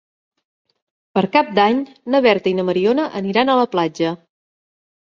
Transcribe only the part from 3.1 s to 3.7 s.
aniran a